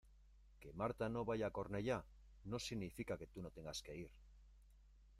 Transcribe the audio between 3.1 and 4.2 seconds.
que tú no tengas que ir.